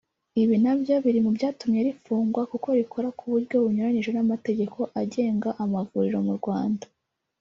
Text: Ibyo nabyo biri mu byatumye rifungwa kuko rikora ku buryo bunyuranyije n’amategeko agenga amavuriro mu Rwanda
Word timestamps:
Ibyo 0.41 0.57
nabyo 0.63 0.95
biri 1.05 1.19
mu 1.25 1.31
byatumye 1.37 1.79
rifungwa 1.87 2.41
kuko 2.51 2.67
rikora 2.79 3.07
ku 3.17 3.23
buryo 3.31 3.55
bunyuranyije 3.63 4.11
n’amategeko 4.13 4.79
agenga 5.01 5.49
amavuriro 5.63 6.19
mu 6.27 6.33
Rwanda 6.39 6.85